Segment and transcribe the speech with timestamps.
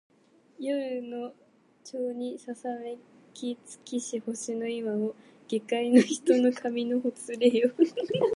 [0.59, 1.29] 夜の
[1.83, 2.97] 帳ちやうにささめ
[3.35, 5.13] き尽きし星の今を
[5.47, 7.69] 下界げかいの人の髪のほつれよ